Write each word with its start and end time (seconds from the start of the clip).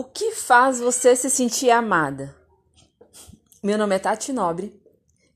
O 0.00 0.04
que 0.04 0.30
faz 0.30 0.78
você 0.78 1.16
se 1.16 1.28
sentir 1.28 1.68
amada? 1.68 2.34
Meu 3.60 3.76
nome 3.76 3.96
é 3.96 3.98
Tati 3.98 4.32
Nobre 4.32 4.80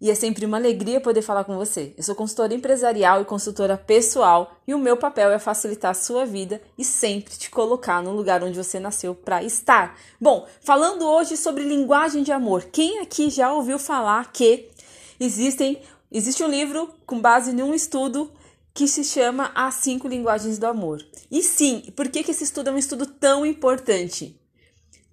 e 0.00 0.10
é 0.10 0.14
sempre 0.14 0.46
uma 0.46 0.56
alegria 0.56 1.00
poder 1.00 1.22
falar 1.22 1.42
com 1.42 1.56
você. 1.56 1.92
Eu 1.98 2.04
sou 2.04 2.14
consultora 2.14 2.54
empresarial 2.54 3.20
e 3.20 3.24
consultora 3.24 3.76
pessoal 3.76 4.56
e 4.66 4.72
o 4.72 4.78
meu 4.78 4.96
papel 4.96 5.32
é 5.32 5.40
facilitar 5.40 5.90
a 5.90 5.94
sua 5.94 6.24
vida 6.24 6.62
e 6.78 6.84
sempre 6.84 7.34
te 7.34 7.50
colocar 7.50 8.00
no 8.00 8.12
lugar 8.12 8.44
onde 8.44 8.56
você 8.56 8.78
nasceu 8.78 9.12
para 9.14 9.42
estar. 9.42 9.98
Bom, 10.20 10.46
falando 10.60 11.04
hoje 11.04 11.36
sobre 11.36 11.64
linguagem 11.64 12.22
de 12.22 12.30
amor. 12.30 12.64
Quem 12.72 13.00
aqui 13.00 13.30
já 13.30 13.52
ouviu 13.52 13.78
falar 13.78 14.32
que 14.32 14.70
existem 15.18 15.82
existe 16.12 16.44
um 16.44 16.48
livro 16.48 16.94
com 17.04 17.20
base 17.20 17.50
em 17.50 17.60
um 17.60 17.74
estudo 17.74 18.30
que 18.74 18.88
se 18.88 19.04
chama 19.04 19.52
As 19.54 19.76
Cinco 19.76 20.08
Linguagens 20.08 20.58
do 20.58 20.66
Amor. 20.66 21.00
E 21.30 21.42
sim, 21.42 21.92
por 21.94 22.08
que, 22.08 22.24
que 22.24 22.32
esse 22.32 22.42
estudo 22.42 22.70
é 22.70 22.72
um 22.72 22.78
estudo 22.78 23.06
tão 23.06 23.46
importante? 23.46 24.38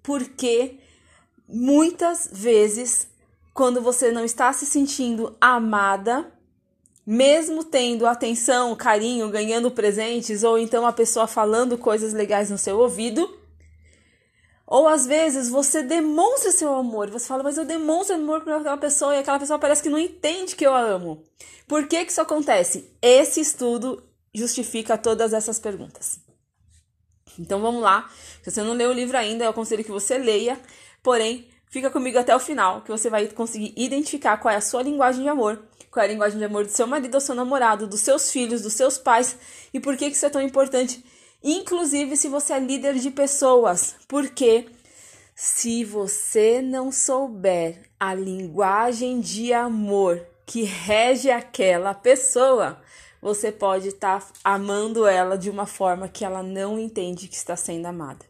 Porque 0.02 0.80
muitas 1.48 2.28
vezes 2.32 3.06
quando 3.54 3.80
você 3.80 4.10
não 4.10 4.24
está 4.24 4.52
se 4.52 4.66
sentindo 4.66 5.36
amada, 5.40 6.32
mesmo 7.06 7.62
tendo 7.62 8.06
atenção, 8.06 8.74
carinho, 8.74 9.28
ganhando 9.28 9.70
presentes, 9.70 10.42
ou 10.42 10.58
então 10.58 10.86
a 10.86 10.92
pessoa 10.92 11.26
falando 11.26 11.76
coisas 11.76 12.12
legais 12.12 12.50
no 12.50 12.58
seu 12.58 12.78
ouvido. 12.78 13.41
Ou 14.66 14.88
às 14.88 15.06
vezes 15.06 15.50
você 15.50 15.82
demonstra 15.82 16.50
seu 16.52 16.72
amor, 16.74 17.10
você 17.10 17.26
fala, 17.26 17.42
mas 17.42 17.58
eu 17.58 17.64
demonstro 17.64 18.16
amor 18.16 18.42
para 18.42 18.56
aquela 18.56 18.76
pessoa 18.76 19.14
e 19.14 19.18
aquela 19.18 19.38
pessoa 19.38 19.58
parece 19.58 19.82
que 19.82 19.88
não 19.88 19.98
entende 19.98 20.56
que 20.56 20.66
eu 20.66 20.74
a 20.74 20.80
amo. 20.80 21.22
Por 21.66 21.86
que, 21.86 22.04
que 22.04 22.12
isso 22.12 22.20
acontece? 22.20 22.90
Esse 23.00 23.40
estudo 23.40 24.02
justifica 24.34 24.96
todas 24.96 25.32
essas 25.32 25.58
perguntas. 25.58 26.20
Então 27.38 27.60
vamos 27.60 27.82
lá. 27.82 28.10
Se 28.42 28.50
você 28.50 28.62
não 28.62 28.72
leu 28.72 28.90
o 28.90 28.94
livro 28.94 29.16
ainda, 29.16 29.44
eu 29.44 29.50
aconselho 29.50 29.84
que 29.84 29.90
você 29.90 30.16
leia. 30.18 30.60
Porém, 31.02 31.50
Fica 31.72 31.90
comigo 31.90 32.18
até 32.18 32.36
o 32.36 32.38
final, 32.38 32.82
que 32.82 32.90
você 32.90 33.08
vai 33.08 33.26
conseguir 33.28 33.72
identificar 33.74 34.36
qual 34.36 34.52
é 34.52 34.58
a 34.58 34.60
sua 34.60 34.82
linguagem 34.82 35.22
de 35.22 35.28
amor, 35.30 35.58
qual 35.90 36.02
é 36.02 36.06
a 36.06 36.12
linguagem 36.12 36.38
de 36.38 36.44
amor 36.44 36.66
do 36.66 36.70
seu 36.70 36.86
marido 36.86 37.14
ou 37.14 37.20
seu 37.20 37.34
namorado, 37.34 37.86
dos 37.86 38.00
seus 38.00 38.30
filhos, 38.30 38.60
dos 38.60 38.74
seus 38.74 38.98
pais 38.98 39.38
e 39.72 39.80
por 39.80 39.96
que 39.96 40.04
isso 40.04 40.26
é 40.26 40.28
tão 40.28 40.42
importante, 40.42 41.02
inclusive 41.42 42.16
se 42.16 42.28
você 42.28 42.54
é 42.54 42.60
líder 42.60 42.94
de 42.94 43.10
pessoas. 43.10 43.96
Porque 44.06 44.66
se 45.34 45.84
você 45.84 46.62
não 46.62 46.92
souber 46.92 47.82
a 47.98 48.14
linguagem 48.14 49.20
de 49.20 49.52
amor 49.52 50.24
que 50.46 50.62
rege 50.62 51.30
aquela 51.30 51.94
pessoa, 51.94 52.80
você 53.20 53.50
pode 53.50 53.88
estar 53.88 54.20
tá 54.20 54.26
amando 54.44 55.06
ela 55.06 55.36
de 55.36 55.48
uma 55.48 55.66
forma 55.66 56.08
que 56.08 56.24
ela 56.24 56.42
não 56.42 56.78
entende 56.78 57.28
que 57.28 57.36
está 57.36 57.56
sendo 57.56 57.86
amada. 57.86 58.24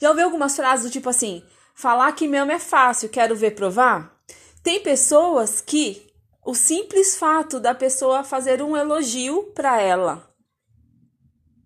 Já 0.00 0.10
ouviu 0.10 0.24
algumas 0.24 0.54
frases 0.54 0.86
do 0.86 0.92
tipo 0.92 1.08
assim: 1.08 1.42
Falar 1.74 2.12
que 2.12 2.28
me 2.28 2.36
ama 2.36 2.52
é 2.52 2.58
fácil, 2.58 3.08
quero 3.08 3.34
ver 3.34 3.52
provar? 3.52 4.14
Tem 4.62 4.80
pessoas 4.80 5.60
que 5.60 6.06
o 6.44 6.54
simples 6.54 7.16
fato 7.16 7.58
da 7.58 7.74
pessoa 7.74 8.22
fazer 8.22 8.62
um 8.62 8.76
elogio 8.76 9.44
para 9.54 9.80
ela 9.80 10.35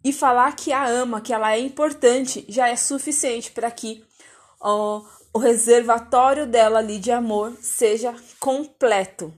e 0.02 0.12
falar 0.12 0.56
que 0.56 0.72
a 0.72 0.86
ama, 0.86 1.20
que 1.20 1.32
ela 1.32 1.52
é 1.52 1.60
importante, 1.60 2.44
já 2.48 2.68
é 2.68 2.76
suficiente 2.76 3.50
para 3.50 3.70
que 3.70 4.02
ó, 4.60 5.02
o 5.32 5.38
reservatório 5.38 6.46
dela 6.46 6.78
ali 6.78 6.98
de 6.98 7.10
amor 7.10 7.56
seja 7.60 8.14
completo. 8.38 9.32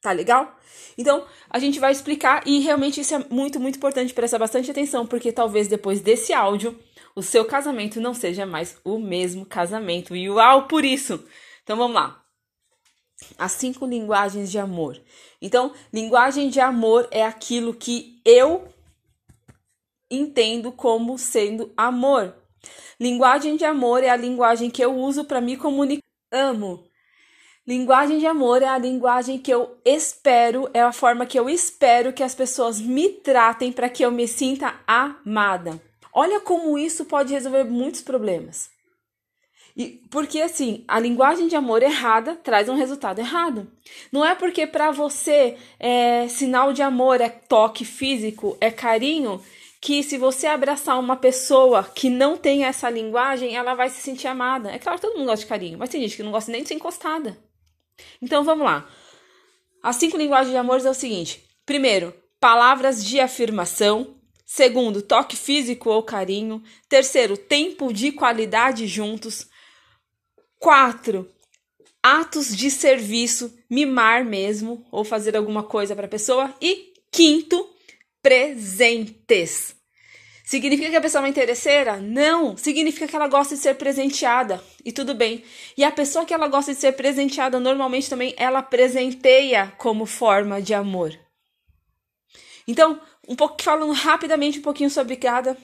Tá 0.00 0.12
legal? 0.12 0.56
Então, 0.98 1.26
a 1.50 1.58
gente 1.58 1.78
vai 1.78 1.92
explicar 1.92 2.42
e 2.46 2.60
realmente 2.60 3.00
isso 3.00 3.14
é 3.14 3.24
muito, 3.30 3.60
muito 3.60 3.76
importante. 3.76 4.14
Presta 4.14 4.38
bastante 4.38 4.70
atenção, 4.70 5.06
porque 5.06 5.32
talvez 5.32 5.68
depois 5.68 6.00
desse 6.00 6.32
áudio 6.32 6.78
o 7.14 7.22
seu 7.22 7.44
casamento 7.44 8.00
não 8.00 8.14
seja 8.14 8.46
mais 8.46 8.76
o 8.84 8.98
mesmo 8.98 9.44
casamento. 9.44 10.14
E 10.14 10.28
uau 10.30 10.66
por 10.66 10.84
isso! 10.84 11.24
Então 11.62 11.76
vamos 11.76 11.94
lá. 11.94 12.22
As 13.38 13.52
cinco 13.52 13.86
linguagens 13.86 14.50
de 14.50 14.58
amor. 14.58 15.00
Então, 15.40 15.72
linguagem 15.92 16.50
de 16.50 16.60
amor 16.60 17.08
é 17.10 17.24
aquilo 17.24 17.74
que 17.74 18.20
eu 18.24 18.68
entendo 20.10 20.72
como 20.72 21.18
sendo 21.18 21.72
amor. 21.76 22.34
Linguagem 22.98 23.56
de 23.56 23.64
amor 23.64 24.02
é 24.02 24.08
a 24.08 24.16
linguagem 24.16 24.70
que 24.70 24.82
eu 24.82 24.94
uso 24.94 25.24
para 25.24 25.40
me 25.40 25.56
comunicar. 25.56 26.02
Amo. 26.32 26.84
Linguagem 27.66 28.18
de 28.18 28.26
amor 28.26 28.62
é 28.62 28.68
a 28.68 28.78
linguagem 28.78 29.38
que 29.38 29.52
eu 29.52 29.76
espero, 29.84 30.70
é 30.72 30.80
a 30.80 30.92
forma 30.92 31.26
que 31.26 31.38
eu 31.38 31.50
espero 31.50 32.12
que 32.12 32.22
as 32.22 32.34
pessoas 32.34 32.80
me 32.80 33.08
tratem 33.08 33.72
para 33.72 33.88
que 33.88 34.04
eu 34.04 34.10
me 34.12 34.28
sinta 34.28 34.78
amada. 34.86 35.80
Olha 36.12 36.40
como 36.40 36.78
isso 36.78 37.04
pode 37.04 37.32
resolver 37.32 37.64
muitos 37.64 38.02
problemas. 38.02 38.70
E 39.76 40.00
porque 40.10 40.40
assim, 40.40 40.84
a 40.88 40.98
linguagem 40.98 41.48
de 41.48 41.56
amor 41.56 41.82
errada 41.82 42.34
traz 42.36 42.68
um 42.68 42.76
resultado 42.76 43.18
errado. 43.18 43.70
Não 44.10 44.24
é 44.24 44.34
porque 44.34 44.66
para 44.66 44.90
você 44.90 45.58
é, 45.78 46.26
sinal 46.28 46.72
de 46.72 46.82
amor 46.82 47.20
é 47.20 47.28
toque 47.28 47.84
físico, 47.84 48.56
é 48.60 48.70
carinho, 48.70 49.42
que 49.86 50.02
se 50.02 50.18
você 50.18 50.48
abraçar 50.48 50.98
uma 50.98 51.14
pessoa 51.14 51.84
que 51.84 52.10
não 52.10 52.36
tem 52.36 52.64
essa 52.64 52.90
linguagem, 52.90 53.54
ela 53.54 53.72
vai 53.72 53.88
se 53.88 54.02
sentir 54.02 54.26
amada. 54.26 54.72
É 54.72 54.80
claro 54.80 55.00
todo 55.00 55.16
mundo 55.16 55.26
gosta 55.28 55.44
de 55.44 55.48
carinho, 55.48 55.78
mas 55.78 55.90
tem 55.90 56.00
gente 56.00 56.16
que 56.16 56.24
não 56.24 56.32
gosta 56.32 56.50
nem 56.50 56.62
de 56.62 56.66
ser 56.66 56.74
encostada. 56.74 57.38
Então 58.20 58.42
vamos 58.42 58.64
lá. 58.64 58.90
As 59.80 59.94
cinco 59.94 60.16
linguagens 60.16 60.50
de 60.50 60.56
amor 60.56 60.84
é 60.84 60.90
o 60.90 60.92
seguinte: 60.92 61.40
primeiro, 61.64 62.12
palavras 62.40 63.04
de 63.04 63.20
afirmação. 63.20 64.16
Segundo, 64.44 65.02
toque 65.02 65.36
físico 65.36 65.88
ou 65.88 66.02
carinho. 66.02 66.60
Terceiro, 66.88 67.36
tempo 67.36 67.92
de 67.92 68.10
qualidade 68.10 68.88
juntos. 68.88 69.46
Quatro, 70.58 71.30
atos 72.02 72.56
de 72.56 72.72
serviço, 72.72 73.56
mimar 73.70 74.24
mesmo 74.24 74.84
ou 74.90 75.04
fazer 75.04 75.36
alguma 75.36 75.62
coisa 75.62 75.94
para 75.94 76.06
a 76.06 76.10
pessoa. 76.10 76.52
E 76.60 76.92
quinto, 77.12 77.70
presentes. 78.20 79.75
Significa 80.46 80.90
que 80.90 80.96
a 80.96 81.00
pessoa 81.00 81.18
é 81.18 81.24
uma 81.24 81.28
interesseira? 81.28 81.96
Não, 81.96 82.56
significa 82.56 83.08
que 83.08 83.16
ela 83.16 83.26
gosta 83.26 83.56
de 83.56 83.60
ser 83.60 83.74
presenteada. 83.74 84.62
E 84.84 84.92
tudo 84.92 85.12
bem. 85.12 85.42
E 85.76 85.82
a 85.82 85.90
pessoa 85.90 86.24
que 86.24 86.32
ela 86.32 86.46
gosta 86.46 86.72
de 86.72 86.78
ser 86.78 86.92
presenteada, 86.92 87.58
normalmente 87.58 88.08
também 88.08 88.32
ela 88.36 88.62
presenteia 88.62 89.72
como 89.76 90.06
forma 90.06 90.62
de 90.62 90.72
amor. 90.72 91.18
Então, 92.64 93.00
um 93.26 93.34
pouco 93.34 93.60
falando 93.60 93.90
rapidamente 93.90 94.60
um 94.60 94.62
pouquinho 94.62 94.88
sobre 94.88 95.16
cada. 95.16 95.58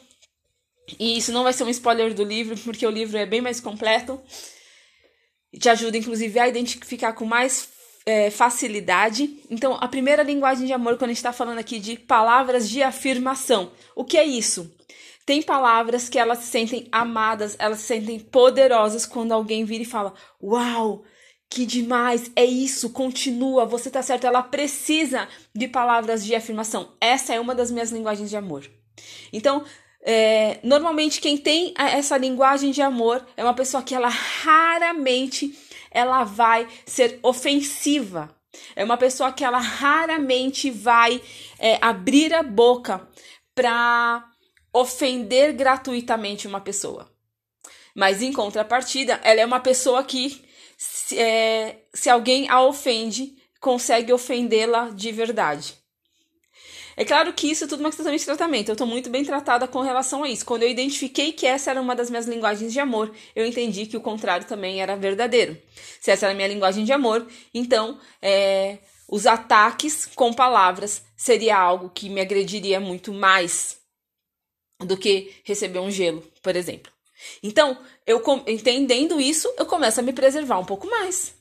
E 0.99 1.17
isso 1.17 1.31
não 1.31 1.45
vai 1.45 1.53
ser 1.53 1.63
um 1.63 1.69
spoiler 1.69 2.13
do 2.13 2.25
livro, 2.25 2.59
porque 2.59 2.85
o 2.85 2.91
livro 2.91 3.17
é 3.17 3.25
bem 3.25 3.41
mais 3.41 3.61
completo. 3.61 4.21
Te 5.57 5.69
ajuda, 5.69 5.97
inclusive, 5.97 6.41
a 6.41 6.49
identificar 6.49 7.13
com 7.13 7.25
mais 7.25 7.69
é, 8.05 8.31
facilidade. 8.31 9.41
Então, 9.51 9.77
a 9.81 9.89
primeira 9.89 10.23
linguagem 10.23 10.67
de 10.67 10.73
amor, 10.73 10.97
quando 10.97 11.11
a 11.11 11.13
gente 11.13 11.19
está 11.19 11.33
falando 11.33 11.59
aqui 11.59 11.79
de 11.79 11.97
palavras 11.97 12.69
de 12.69 12.83
afirmação. 12.83 13.73
O 13.95 14.05
que 14.05 14.17
é 14.17 14.25
isso? 14.25 14.75
Tem 15.25 15.41
palavras 15.41 16.09
que 16.09 16.19
elas 16.19 16.39
se 16.39 16.47
sentem 16.47 16.89
amadas, 16.91 17.57
elas 17.59 17.79
se 17.79 17.87
sentem 17.87 18.19
poderosas 18.19 19.07
quando 19.07 19.33
alguém 19.33 19.65
vira 19.65 19.83
e 19.83 19.87
fala: 19.87 20.15
Uau, 20.43 21.05
que 21.49 21.65
demais, 21.65 22.31
é 22.35 22.45
isso, 22.45 22.91
continua, 22.91 23.65
você 23.65 23.91
tá 23.91 24.03
certo. 24.03 24.27
Ela 24.27 24.43
precisa 24.43 25.29
de 25.55 25.69
palavras 25.69 26.25
de 26.25 26.35
afirmação. 26.35 26.93
Essa 27.01 27.35
é 27.35 27.41
uma 27.41 27.55
das 27.55 27.71
minhas 27.71 27.93
linguagens 27.93 28.31
de 28.31 28.37
amor. 28.37 28.69
Então, 29.33 29.65
é, 30.05 30.59
normalmente 30.65 31.21
quem 31.21 31.39
tem 31.39 31.73
essa 31.77 32.17
linguagem 32.17 32.73
de 32.73 32.83
amor 32.83 33.25
é 33.37 33.45
uma 33.45 33.55
pessoa 33.55 33.83
que 33.83 33.95
ela 33.95 34.09
raramente 34.09 35.57
ela 35.93 36.25
vai 36.25 36.69
ser 36.87 37.19
ofensiva. 37.23 38.35
É 38.77 38.85
uma 38.85 38.97
pessoa 38.97 39.33
que 39.33 39.45
ela 39.45 39.59
raramente 39.59 40.71
vai 40.71 41.23
é, 41.59 41.79
abrir 41.81 42.35
a 42.35 42.43
boca 42.43 43.09
para 43.55 44.29
ofender 44.73 45.53
gratuitamente 45.53 46.47
uma 46.47 46.61
pessoa. 46.61 47.11
Mas 47.95 48.23
em 48.23 48.33
contrapartida, 48.33 49.21
ela 49.23 49.41
é 49.41 49.47
uma 49.47 49.61
pessoa 49.61 50.03
que 50.03 50.43
se, 50.79 51.19
é, 51.19 51.85
se 51.93 52.09
alguém 52.09 52.49
a 52.49 52.63
ofende, 52.63 53.37
consegue 53.61 54.13
ofendê-la 54.13 54.91
de 54.91 55.13
verdade. 55.13 55.82
É 57.03 57.05
claro 57.05 57.33
que 57.33 57.51
isso 57.51 57.65
é 57.65 57.67
tudo 57.67 57.81
uma 57.81 57.91
questão 57.91 58.15
de 58.15 58.25
tratamento. 58.25 58.69
Eu 58.69 58.75
estou 58.75 58.87
muito 58.87 59.11
bem 59.11 59.25
tratada 59.25 59.67
com 59.67 59.81
relação 59.81 60.23
a 60.23 60.29
isso. 60.29 60.47
Quando 60.47 60.63
eu 60.63 60.69
identifiquei 60.69 61.33
que 61.33 61.45
essa 61.45 61.69
era 61.69 61.81
uma 61.81 61.97
das 61.97 62.09
minhas 62.09 62.29
linguagens 62.29 62.73
de 62.73 62.79
amor, 62.79 63.13
eu 63.35 63.45
entendi 63.45 63.87
que 63.87 63.97
o 63.97 64.01
contrário 64.01 64.47
também 64.47 64.81
era 64.81 64.95
verdadeiro. 64.95 65.61
Se 66.01 66.13
essa 66.13 66.27
era 66.27 66.33
a 66.33 66.37
minha 66.37 66.47
linguagem 66.47 66.85
de 66.85 66.93
amor, 66.93 67.27
então 67.53 67.99
é, 68.23 68.79
os 69.09 69.27
ataques 69.27 70.07
com 70.15 70.33
palavras 70.33 71.03
seria 71.17 71.59
algo 71.59 71.91
que 71.91 72.09
me 72.09 72.21
agrediria 72.21 72.79
muito 72.79 73.13
mais 73.13 73.79
do 74.79 74.97
que 74.97 75.35
receber 75.43 75.81
um 75.81 75.91
gelo, 75.91 76.23
por 76.41 76.55
exemplo. 76.55 76.93
Então, 77.43 77.77
eu 78.07 78.23
entendendo 78.47 79.21
isso, 79.21 79.53
eu 79.59 79.67
começo 79.67 79.99
a 79.99 80.05
me 80.05 80.13
preservar 80.13 80.61
um 80.61 80.65
pouco 80.65 80.89
mais. 80.89 81.35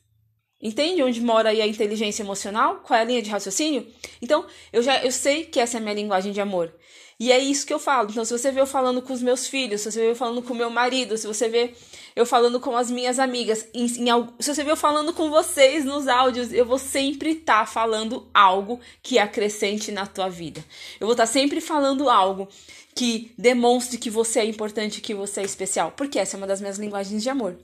Entende 0.62 1.02
onde 1.02 1.20
mora 1.22 1.50
aí 1.50 1.62
a 1.62 1.68
inteligência 1.68 2.22
emocional? 2.24 2.82
Qual 2.86 2.98
é 2.98 3.02
a 3.02 3.06
linha 3.06 3.22
de 3.22 3.30
raciocínio? 3.30 3.88
Então, 4.22 4.46
eu 4.72 4.84
já 4.84 5.04
eu 5.04 5.12
sei 5.12 5.46
que 5.46 5.60
essa 5.60 5.78
é 5.78 5.80
a 5.80 5.82
minha 5.82 5.96
linguagem 5.96 6.32
de 6.32 6.40
amor. 6.40 6.72
E 7.20 7.32
é 7.32 7.38
isso 7.38 7.68
que 7.68 7.74
eu 7.74 7.78
falo. 7.78 8.10
Então, 8.10 8.26
se 8.26 8.32
você 8.36 8.52
vê 8.52 8.60
eu 8.60 8.66
falando 8.66 9.00
com 9.00 9.14
os 9.14 9.22
meus 9.22 9.48
filhos, 9.48 9.82
se 9.82 9.92
você 9.92 10.00
vê 10.00 10.10
eu 10.10 10.16
falando 10.16 10.42
com 10.42 10.56
meu 10.56 10.72
marido, 10.72 11.16
se 11.18 11.28
você 11.28 11.48
vê 11.48 11.74
eu 12.16 12.26
falando 12.26 12.60
com 12.60 12.76
as 12.76 12.90
minhas 12.90 13.20
amigas, 13.20 13.68
em, 13.76 13.86
em, 13.86 14.28
se 14.40 14.56
você 14.56 14.64
vê 14.64 14.72
eu 14.72 14.76
falando 14.76 15.14
com 15.14 15.30
vocês 15.30 15.86
nos 15.86 16.08
áudios, 16.08 16.52
eu 16.52 16.66
vou 16.66 16.80
sempre 16.80 17.34
estar 17.34 17.60
tá 17.60 17.66
falando 17.68 18.28
algo 18.34 18.80
que 19.04 19.20
acrescente 19.20 19.92
na 19.92 20.08
tua 20.08 20.30
vida. 20.30 20.66
Eu 21.00 21.06
vou 21.06 21.14
estar 21.14 21.28
tá 21.28 21.32
sempre 21.32 21.62
falando 21.62 22.10
algo 22.10 22.48
que 22.96 23.32
demonstre 23.38 24.00
que 24.00 24.10
você 24.10 24.40
é 24.40 24.46
importante, 24.46 25.00
que 25.00 25.14
você 25.14 25.42
é 25.42 25.44
especial, 25.44 25.94
porque 25.96 26.18
essa 26.18 26.36
é 26.36 26.40
uma 26.40 26.48
das 26.48 26.60
minhas 26.60 26.80
linguagens 26.80 27.22
de 27.22 27.30
amor. 27.30 27.56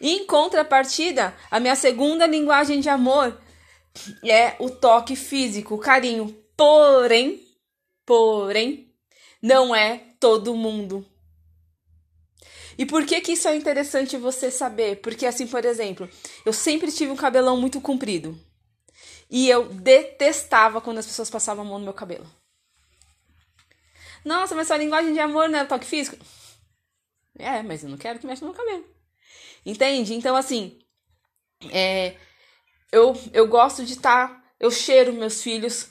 Em 0.00 0.26
contrapartida, 0.26 1.34
a 1.50 1.58
minha 1.58 1.76
segunda 1.76 2.26
linguagem 2.26 2.80
de 2.80 2.88
amor 2.88 3.40
é 4.24 4.56
o 4.58 4.70
toque 4.70 5.16
físico, 5.16 5.74
o 5.74 5.78
carinho. 5.78 6.36
Porém, 6.56 7.46
porém, 8.04 8.92
não 9.42 9.74
é 9.74 9.98
todo 10.18 10.54
mundo. 10.54 11.06
E 12.78 12.84
por 12.84 13.06
que 13.06 13.20
que 13.20 13.32
isso 13.32 13.48
é 13.48 13.56
interessante 13.56 14.16
você 14.16 14.50
saber? 14.50 14.96
Porque 14.96 15.24
assim, 15.24 15.46
por 15.46 15.64
exemplo, 15.64 16.08
eu 16.44 16.52
sempre 16.52 16.92
tive 16.92 17.10
um 17.10 17.16
cabelão 17.16 17.56
muito 17.56 17.80
comprido. 17.80 18.38
E 19.30 19.48
eu 19.48 19.68
detestava 19.68 20.80
quando 20.80 20.98
as 20.98 21.06
pessoas 21.06 21.30
passavam 21.30 21.64
a 21.64 21.68
mão 21.68 21.78
no 21.78 21.84
meu 21.84 21.94
cabelo. 21.94 22.26
Nossa, 24.24 24.54
mas 24.54 24.66
sua 24.66 24.76
linguagem 24.76 25.12
de 25.12 25.20
amor 25.20 25.48
não 25.48 25.58
é 25.58 25.64
toque 25.64 25.86
físico? 25.86 26.16
É, 27.38 27.62
mas 27.62 27.82
eu 27.82 27.88
não 27.88 27.96
quero 27.96 28.18
que 28.18 28.26
mexa 28.26 28.44
no 28.44 28.52
meu 28.52 28.58
cabelo. 28.60 28.95
Entende? 29.66 30.14
Então, 30.14 30.36
assim, 30.36 30.78
é, 31.72 32.14
eu, 32.92 33.20
eu 33.32 33.48
gosto 33.48 33.84
de 33.84 33.94
estar. 33.94 34.28
Tá, 34.28 34.44
eu 34.60 34.70
cheiro 34.70 35.12
meus 35.12 35.42
filhos, 35.42 35.88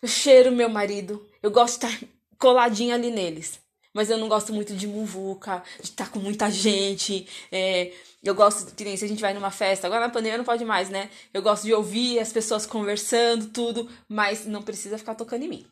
eu 0.00 0.08
cheiro 0.08 0.52
meu 0.52 0.68
marido, 0.68 1.28
eu 1.42 1.50
gosto 1.50 1.80
de 1.80 1.86
estar 1.86 2.00
tá 2.00 2.12
coladinha 2.38 2.94
ali 2.94 3.10
neles. 3.10 3.60
Mas 3.92 4.08
eu 4.08 4.18
não 4.18 4.28
gosto 4.28 4.52
muito 4.52 4.76
de 4.76 4.86
muvuca, 4.86 5.64
de 5.78 5.86
estar 5.86 6.04
tá 6.04 6.10
com 6.10 6.20
muita 6.20 6.48
gente. 6.48 7.26
É, 7.50 7.92
eu 8.22 8.34
gosto, 8.34 8.72
que 8.74 8.84
nem 8.84 8.96
se 8.96 9.04
a 9.04 9.08
gente 9.08 9.20
vai 9.20 9.34
numa 9.34 9.50
festa, 9.50 9.88
agora 9.88 10.06
na 10.06 10.12
pandemia 10.12 10.38
não 10.38 10.44
pode 10.44 10.64
mais, 10.64 10.88
né? 10.88 11.10
Eu 11.34 11.42
gosto 11.42 11.64
de 11.64 11.74
ouvir 11.74 12.20
as 12.20 12.32
pessoas 12.32 12.64
conversando, 12.66 13.48
tudo, 13.48 13.90
mas 14.08 14.46
não 14.46 14.62
precisa 14.62 14.96
ficar 14.96 15.16
tocando 15.16 15.42
em 15.42 15.48
mim. 15.48 15.66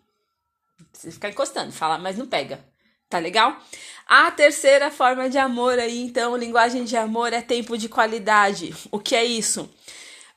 Precisa 0.91 1.13
ficar 1.13 1.29
encostando, 1.29 1.71
fala, 1.71 1.99
mas 1.99 2.19
não 2.19 2.27
pega. 2.27 2.65
Tá 3.09 3.19
legal? 3.19 3.57
A 4.07 4.31
terceira 4.31 4.91
forma 4.91 5.29
de 5.29 5.39
amor 5.39 5.79
aí, 5.79 6.03
então, 6.03 6.37
linguagem 6.37 6.85
de 6.85 6.97
amor 6.97 7.33
é 7.33 7.41
tempo 7.41 7.77
de 7.77 7.89
qualidade. 7.89 8.75
O 8.91 8.99
que 8.99 9.15
é 9.15 9.25
isso? 9.25 9.69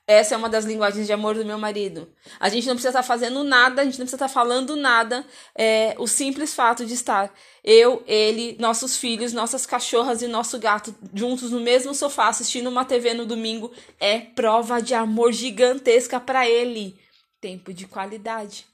Essa 0.10 0.34
é 0.34 0.38
uma 0.38 0.50
das 0.50 0.66
linguagens 0.66 1.06
de 1.06 1.14
amor 1.14 1.36
do 1.36 1.46
meu 1.46 1.60
marido. 1.60 2.12
A 2.40 2.50
gente 2.50 2.66
não 2.66 2.74
precisa 2.74 2.90
estar 2.90 3.04
tá 3.04 3.08
fazendo 3.08 3.44
nada, 3.44 3.84
a 3.84 3.86
gente 3.86 4.00
não 4.00 4.06
precisa 4.08 4.16
estar 4.16 4.28
tá 4.28 4.34
falando 4.34 4.76
nada. 4.76 5.24
É, 5.54 5.94
o 6.00 6.08
simples 6.08 6.56
fato 6.56 6.84
de 6.84 6.96
estar 6.96 7.32
eu, 7.64 8.04
ele, 8.08 8.58
nossos 8.60 8.98
filhos, 8.98 9.34
nossas 9.34 9.68
cachorras 9.68 10.24
e 10.24 10.28
nosso 10.28 10.58
gato 10.58 10.96
juntos 11.14 11.52
no 11.52 11.60
mesmo 11.60 11.94
sofá 11.94 12.28
assistindo 12.28 12.72
uma 12.72 12.86
TV 12.86 13.14
no 13.14 13.24
domingo 13.24 13.72
é 14.00 14.20
prova 14.20 14.82
de 14.82 14.96
amor 14.96 15.32
gigantesca 15.32 16.20
para 16.20 16.50
ele. 16.50 17.00
Tempo 17.40 17.72
de 17.72 17.86
qualidade. 17.86 18.66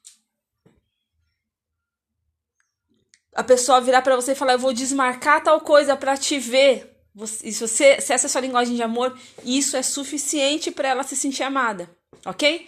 A 3.36 3.44
pessoa 3.44 3.82
virar 3.82 4.02
para 4.02 4.16
você 4.16 4.32
e 4.32 4.36
falar: 4.36 4.54
Eu 4.54 4.60
vou 4.60 4.74
desmarcar 4.74 5.44
tal 5.44 5.60
coisa 5.60 5.96
para 5.98 6.16
te 6.16 6.40
ver. 6.40 6.92
Você, 7.14 7.52
se, 7.52 7.60
você, 7.60 8.02
se 8.02 8.14
essa 8.14 8.26
é 8.26 8.28
a 8.28 8.30
sua 8.30 8.42
linguagem 8.42 8.76
de 8.76 8.84
amor, 8.84 9.18
isso 9.44 9.78
é 9.78 9.84
suficiente 9.84 10.72
para 10.72 10.90
ela 10.90 11.04
se 11.04 11.16
sentir 11.16 11.44
amada, 11.44 11.90
ok? 12.26 12.68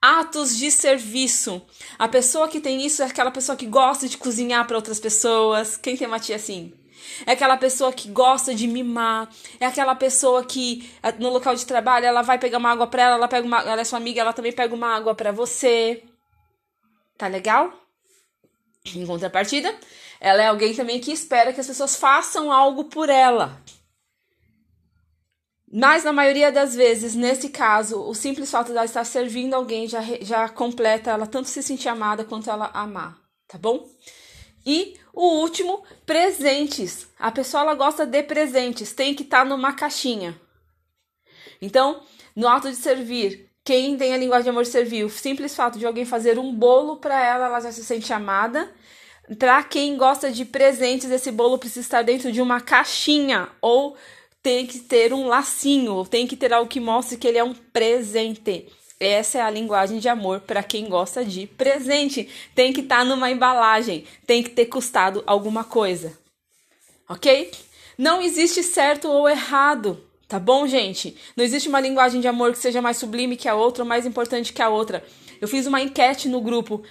Atos 0.00 0.56
de 0.56 0.70
serviço. 0.70 1.62
A 1.98 2.08
pessoa 2.08 2.48
que 2.48 2.60
tem 2.60 2.84
isso 2.84 3.02
é 3.02 3.06
aquela 3.06 3.30
pessoa 3.30 3.56
que 3.56 3.66
gosta 3.66 4.08
de 4.08 4.18
cozinhar 4.18 4.66
para 4.66 4.76
outras 4.76 5.00
pessoas. 5.00 5.76
Quem 5.76 5.96
tem 5.96 6.06
uma 6.06 6.18
tia 6.18 6.36
assim? 6.36 6.72
É 7.26 7.32
aquela 7.32 7.56
pessoa 7.56 7.92
que 7.92 8.08
gosta 8.08 8.54
de 8.54 8.66
mimar. 8.66 9.28
É 9.60 9.66
aquela 9.66 9.94
pessoa 9.94 10.44
que 10.44 10.90
no 11.18 11.30
local 11.30 11.54
de 11.54 11.64
trabalho 11.64 12.04
ela 12.04 12.22
vai 12.22 12.38
pegar 12.38 12.58
uma 12.58 12.70
água 12.70 12.86
para 12.86 13.02
ela, 13.02 13.16
ela 13.16 13.28
pega 13.28 13.46
uma, 13.46 13.60
ela 13.60 13.80
é 13.80 13.84
sua 13.84 13.98
amiga, 13.98 14.20
ela 14.20 14.32
também 14.32 14.52
pega 14.52 14.74
uma 14.74 14.94
água 14.94 15.14
para 15.14 15.32
você. 15.32 16.02
Tá 17.16 17.28
legal? 17.28 17.72
Em 18.94 19.06
contrapartida, 19.06 19.74
ela 20.24 20.42
é 20.42 20.46
alguém 20.46 20.74
também 20.74 20.98
que 20.98 21.12
espera 21.12 21.52
que 21.52 21.60
as 21.60 21.66
pessoas 21.66 21.96
façam 21.96 22.50
algo 22.50 22.84
por 22.84 23.10
ela. 23.10 23.60
Mas 25.70 26.02
na 26.02 26.14
maioria 26.14 26.50
das 26.50 26.74
vezes, 26.74 27.14
nesse 27.14 27.50
caso, 27.50 28.00
o 28.00 28.14
simples 28.14 28.50
fato 28.50 28.68
de 28.68 28.72
ela 28.72 28.86
estar 28.86 29.04
servindo 29.04 29.52
alguém 29.52 29.86
já, 29.86 30.00
já 30.22 30.48
completa 30.48 31.10
ela 31.10 31.26
tanto 31.26 31.50
se 31.50 31.62
sentir 31.62 31.90
amada 31.90 32.24
quanto 32.24 32.48
ela 32.48 32.70
amar, 32.72 33.18
tá 33.46 33.58
bom? 33.58 33.86
E 34.64 34.98
o 35.12 35.42
último, 35.42 35.84
presentes. 36.06 37.06
A 37.18 37.30
pessoa 37.30 37.62
ela 37.62 37.74
gosta 37.74 38.06
de 38.06 38.22
presentes, 38.22 38.94
tem 38.94 39.14
que 39.14 39.24
estar 39.24 39.40
tá 39.40 39.44
numa 39.44 39.74
caixinha. 39.74 40.40
Então, 41.60 42.02
no 42.34 42.48
ato 42.48 42.70
de 42.70 42.76
servir, 42.76 43.50
quem 43.62 43.98
tem 43.98 44.14
a 44.14 44.16
linguagem 44.16 44.44
de 44.44 44.50
amor 44.50 44.64
servir, 44.64 45.04
o 45.04 45.10
simples 45.10 45.54
fato 45.54 45.78
de 45.78 45.84
alguém 45.84 46.06
fazer 46.06 46.38
um 46.38 46.50
bolo 46.54 46.96
para 46.96 47.22
ela, 47.22 47.44
ela 47.44 47.60
já 47.60 47.70
se 47.70 47.84
sente 47.84 48.10
amada 48.10 48.72
para 49.38 49.62
quem 49.62 49.96
gosta 49.96 50.30
de 50.30 50.44
presentes, 50.44 51.10
esse 51.10 51.30
bolo 51.30 51.58
precisa 51.58 51.80
estar 51.80 52.02
dentro 52.02 52.30
de 52.30 52.42
uma 52.42 52.60
caixinha 52.60 53.48
ou 53.60 53.96
tem 54.42 54.66
que 54.66 54.78
ter 54.78 55.14
um 55.14 55.26
lacinho, 55.26 56.04
tem 56.04 56.26
que 56.26 56.36
ter 56.36 56.52
algo 56.52 56.68
que 56.68 56.78
mostre 56.78 57.16
que 57.16 57.26
ele 57.26 57.38
é 57.38 57.44
um 57.44 57.54
presente. 57.54 58.68
Essa 59.00 59.38
é 59.38 59.40
a 59.40 59.50
linguagem 59.50 59.98
de 59.98 60.08
amor 60.08 60.40
para 60.40 60.62
quem 60.62 60.88
gosta 60.88 61.24
de 61.24 61.46
presente. 61.46 62.28
Tem 62.54 62.72
que 62.72 62.80
estar 62.80 62.98
tá 62.98 63.04
numa 63.04 63.30
embalagem, 63.30 64.04
tem 64.26 64.42
que 64.42 64.50
ter 64.50 64.66
custado 64.66 65.24
alguma 65.26 65.64
coisa. 65.64 66.16
OK? 67.08 67.50
Não 67.96 68.20
existe 68.20 68.62
certo 68.62 69.08
ou 69.08 69.28
errado, 69.28 70.02
tá 70.28 70.38
bom, 70.38 70.66
gente? 70.66 71.16
Não 71.36 71.44
existe 71.44 71.68
uma 71.68 71.80
linguagem 71.80 72.20
de 72.20 72.28
amor 72.28 72.52
que 72.52 72.58
seja 72.58 72.82
mais 72.82 72.98
sublime 72.98 73.36
que 73.36 73.48
a 73.48 73.54
outra 73.54 73.82
ou 73.82 73.88
mais 73.88 74.04
importante 74.04 74.52
que 74.52 74.60
a 74.60 74.68
outra. 74.68 75.04
Eu 75.40 75.48
fiz 75.48 75.66
uma 75.66 75.80
enquete 75.80 76.28
no 76.28 76.40
grupo 76.40 76.82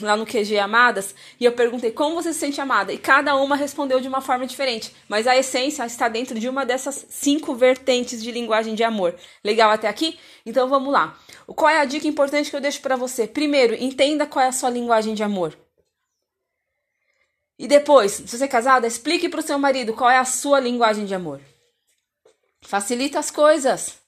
lá 0.00 0.16
no 0.16 0.26
QG 0.26 0.58
Amadas, 0.58 1.14
e 1.38 1.44
eu 1.44 1.52
perguntei 1.52 1.92
como 1.92 2.16
você 2.16 2.32
se 2.32 2.40
sente 2.40 2.60
amada, 2.60 2.92
e 2.92 2.98
cada 2.98 3.36
uma 3.36 3.54
respondeu 3.54 4.00
de 4.00 4.08
uma 4.08 4.20
forma 4.20 4.46
diferente, 4.46 4.92
mas 5.08 5.26
a 5.26 5.36
essência 5.36 5.86
está 5.86 6.08
dentro 6.08 6.38
de 6.38 6.48
uma 6.48 6.66
dessas 6.66 7.06
cinco 7.08 7.54
vertentes 7.54 8.22
de 8.22 8.32
linguagem 8.32 8.74
de 8.74 8.82
amor. 8.82 9.14
Legal 9.44 9.70
até 9.70 9.88
aqui? 9.88 10.18
Então 10.44 10.68
vamos 10.68 10.92
lá. 10.92 11.16
Qual 11.46 11.70
é 11.70 11.80
a 11.80 11.84
dica 11.84 12.08
importante 12.08 12.50
que 12.50 12.56
eu 12.56 12.60
deixo 12.60 12.80
para 12.80 12.96
você? 12.96 13.26
Primeiro, 13.26 13.74
entenda 13.74 14.26
qual 14.26 14.44
é 14.44 14.48
a 14.48 14.52
sua 14.52 14.70
linguagem 14.70 15.14
de 15.14 15.22
amor. 15.22 15.56
E 17.58 17.66
depois, 17.66 18.12
se 18.12 18.36
você 18.36 18.44
é 18.44 18.48
casada, 18.48 18.86
explique 18.86 19.28
para 19.28 19.40
o 19.40 19.42
seu 19.42 19.58
marido 19.58 19.94
qual 19.94 20.10
é 20.10 20.18
a 20.18 20.24
sua 20.24 20.60
linguagem 20.60 21.06
de 21.06 21.14
amor. 21.14 21.40
Facilita 22.60 23.18
as 23.18 23.30
coisas. 23.30 24.05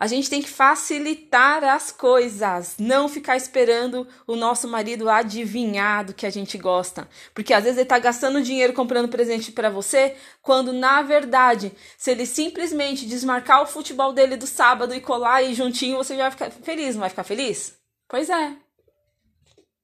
A 0.00 0.06
gente 0.06 0.30
tem 0.30 0.40
que 0.40 0.48
facilitar 0.48 1.62
as 1.62 1.92
coisas, 1.92 2.76
não 2.78 3.06
ficar 3.06 3.36
esperando 3.36 4.08
o 4.26 4.34
nosso 4.34 4.66
marido 4.66 5.10
adivinhar 5.10 6.06
do 6.06 6.14
que 6.14 6.24
a 6.24 6.30
gente 6.30 6.56
gosta. 6.56 7.06
Porque 7.34 7.52
às 7.52 7.64
vezes 7.64 7.76
ele 7.76 7.84
está 7.84 7.98
gastando 7.98 8.40
dinheiro 8.40 8.72
comprando 8.72 9.10
presente 9.10 9.52
para 9.52 9.68
você, 9.68 10.16
quando 10.40 10.72
na 10.72 11.02
verdade, 11.02 11.70
se 11.98 12.10
ele 12.10 12.24
simplesmente 12.24 13.04
desmarcar 13.04 13.62
o 13.62 13.66
futebol 13.66 14.14
dele 14.14 14.38
do 14.38 14.46
sábado 14.46 14.94
e 14.94 15.02
colar 15.02 15.34
aí 15.34 15.52
juntinho, 15.52 15.98
você 15.98 16.16
já 16.16 16.30
vai 16.30 16.30
ficar 16.30 16.50
feliz, 16.50 16.94
não 16.94 17.00
vai 17.00 17.10
ficar 17.10 17.24
feliz? 17.24 17.74
Pois 18.08 18.30
é. 18.30 18.56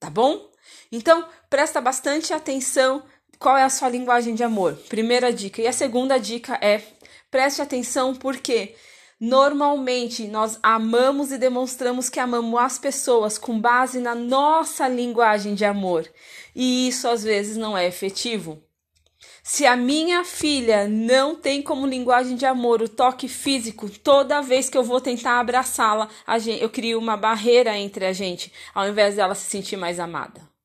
Tá 0.00 0.08
bom? 0.08 0.50
Então, 0.90 1.28
presta 1.50 1.78
bastante 1.78 2.32
atenção 2.32 3.04
qual 3.38 3.54
é 3.54 3.64
a 3.64 3.68
sua 3.68 3.90
linguagem 3.90 4.34
de 4.34 4.42
amor. 4.42 4.76
Primeira 4.88 5.30
dica. 5.30 5.60
E 5.60 5.66
a 5.66 5.72
segunda 5.74 6.18
dica 6.18 6.58
é 6.62 6.80
preste 7.30 7.60
atenção 7.60 8.14
porque 8.14 8.74
Normalmente, 9.18 10.28
nós 10.28 10.58
amamos 10.62 11.32
e 11.32 11.38
demonstramos 11.38 12.10
que 12.10 12.20
amamos 12.20 12.60
as 12.60 12.78
pessoas 12.78 13.38
com 13.38 13.58
base 13.58 13.98
na 13.98 14.14
nossa 14.14 14.86
linguagem 14.86 15.54
de 15.54 15.64
amor, 15.64 16.06
e 16.54 16.86
isso 16.86 17.08
às 17.08 17.24
vezes 17.24 17.56
não 17.56 17.76
é 17.76 17.86
efetivo. 17.86 18.62
Se 19.42 19.64
a 19.64 19.74
minha 19.74 20.22
filha 20.24 20.86
não 20.86 21.34
tem 21.34 21.62
como 21.62 21.86
linguagem 21.86 22.36
de 22.36 22.44
amor 22.44 22.82
o 22.82 22.88
toque 22.88 23.26
físico, 23.26 23.88
toda 23.88 24.42
vez 24.42 24.68
que 24.68 24.76
eu 24.76 24.84
vou 24.84 25.00
tentar 25.00 25.40
abraçá-la, 25.40 26.08
eu 26.60 26.68
crio 26.68 26.98
uma 26.98 27.16
barreira 27.16 27.74
entre 27.78 28.04
a 28.04 28.12
gente, 28.12 28.52
ao 28.74 28.86
invés 28.86 29.16
dela 29.16 29.34
se 29.34 29.48
sentir 29.48 29.76
mais 29.76 29.98
amada. 29.98 30.55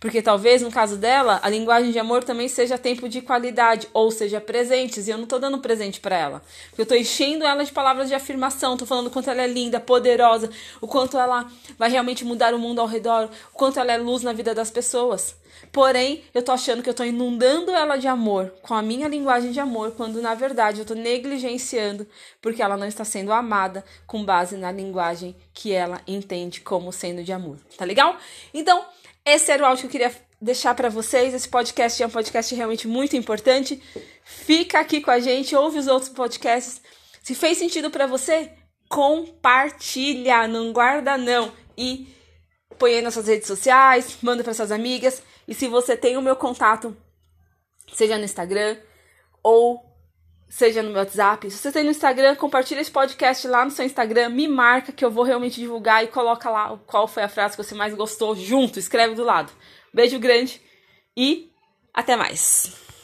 Porque 0.00 0.22
talvez, 0.22 0.62
no 0.62 0.70
caso 0.70 0.96
dela, 0.96 1.40
a 1.42 1.48
linguagem 1.48 1.90
de 1.90 1.98
amor 1.98 2.22
também 2.22 2.46
seja 2.46 2.78
tempo 2.78 3.08
de 3.08 3.20
qualidade, 3.20 3.88
ou 3.92 4.10
seja, 4.12 4.40
presentes. 4.40 5.08
E 5.08 5.10
eu 5.10 5.18
não 5.18 5.26
tô 5.26 5.40
dando 5.40 5.58
presente 5.58 5.98
para 5.98 6.16
ela. 6.16 6.42
Eu 6.76 6.86
tô 6.86 6.94
enchendo 6.94 7.44
ela 7.44 7.64
de 7.64 7.72
palavras 7.72 8.08
de 8.08 8.14
afirmação, 8.14 8.76
tô 8.76 8.86
falando 8.86 9.08
o 9.08 9.10
quanto 9.10 9.28
ela 9.28 9.42
é 9.42 9.46
linda, 9.46 9.80
poderosa, 9.80 10.50
o 10.80 10.86
quanto 10.86 11.18
ela 11.18 11.50
vai 11.76 11.90
realmente 11.90 12.24
mudar 12.24 12.54
o 12.54 12.58
mundo 12.58 12.80
ao 12.80 12.86
redor, 12.86 13.28
o 13.52 13.56
quanto 13.56 13.80
ela 13.80 13.92
é 13.92 13.98
luz 13.98 14.22
na 14.22 14.32
vida 14.32 14.54
das 14.54 14.70
pessoas. 14.70 15.34
Porém, 15.72 16.24
eu 16.34 16.42
tô 16.42 16.52
achando 16.52 16.82
que 16.82 16.88
eu 16.88 16.94
tô 16.94 17.04
inundando 17.04 17.70
ela 17.70 17.96
de 17.96 18.06
amor 18.06 18.52
com 18.62 18.74
a 18.74 18.82
minha 18.82 19.08
linguagem 19.08 19.52
de 19.52 19.60
amor, 19.60 19.92
quando 19.92 20.20
na 20.22 20.34
verdade 20.34 20.80
eu 20.80 20.84
tô 20.84 20.94
negligenciando 20.94 22.06
porque 22.40 22.62
ela 22.62 22.76
não 22.76 22.86
está 22.86 23.04
sendo 23.04 23.32
amada 23.32 23.84
com 24.06 24.24
base 24.24 24.56
na 24.56 24.70
linguagem 24.72 25.36
que 25.52 25.72
ela 25.72 26.00
entende 26.06 26.60
como 26.60 26.92
sendo 26.92 27.22
de 27.22 27.32
amor. 27.32 27.58
Tá 27.76 27.84
legal? 27.84 28.16
Então, 28.52 28.84
esse 29.24 29.50
era 29.50 29.62
o 29.62 29.66
áudio 29.66 29.82
que 29.82 29.86
eu 29.86 30.00
queria 30.00 30.28
deixar 30.40 30.74
para 30.74 30.88
vocês. 30.88 31.34
Esse 31.34 31.48
podcast 31.48 32.02
é 32.02 32.06
um 32.06 32.10
podcast 32.10 32.54
realmente 32.54 32.88
muito 32.88 33.16
importante. 33.16 33.82
Fica 34.24 34.80
aqui 34.80 35.00
com 35.00 35.10
a 35.10 35.18
gente, 35.18 35.54
ouve 35.54 35.78
os 35.78 35.86
outros 35.86 36.10
podcasts. 36.10 36.80
Se 37.22 37.34
fez 37.34 37.58
sentido 37.58 37.90
para 37.90 38.06
você, 38.06 38.50
compartilha, 38.88 40.48
não 40.48 40.72
guarda 40.72 41.18
não. 41.18 41.52
E 41.76 42.08
põe 42.78 42.94
aí 42.94 43.02
nas 43.02 43.14
suas 43.14 43.26
redes 43.26 43.46
sociais, 43.46 44.16
manda 44.22 44.42
para 44.42 44.54
suas 44.54 44.72
amigas. 44.72 45.22
E 45.48 45.54
se 45.54 45.66
você 45.66 45.96
tem 45.96 46.18
o 46.18 46.22
meu 46.22 46.36
contato, 46.36 46.94
seja 47.94 48.18
no 48.18 48.24
Instagram 48.24 48.76
ou 49.42 49.82
seja 50.48 50.82
no 50.82 50.90
meu 50.90 50.98
WhatsApp. 50.98 51.50
Se 51.50 51.56
você 51.56 51.72
tem 51.72 51.84
no 51.84 51.90
Instagram, 51.90 52.36
compartilha 52.36 52.80
esse 52.80 52.90
podcast 52.90 53.48
lá 53.48 53.64
no 53.64 53.70
seu 53.70 53.84
Instagram, 53.84 54.28
me 54.28 54.46
marca 54.46 54.92
que 54.92 55.04
eu 55.04 55.10
vou 55.10 55.24
realmente 55.24 55.58
divulgar 55.60 56.04
e 56.04 56.08
coloca 56.08 56.50
lá 56.50 56.78
qual 56.86 57.08
foi 57.08 57.22
a 57.22 57.28
frase 57.28 57.56
que 57.56 57.64
você 57.64 57.74
mais 57.74 57.94
gostou 57.94 58.36
junto, 58.36 58.78
escreve 58.78 59.14
do 59.14 59.24
lado. 59.24 59.50
Beijo 59.92 60.18
grande 60.18 60.60
e 61.16 61.50
até 61.94 62.14
mais. 62.14 62.87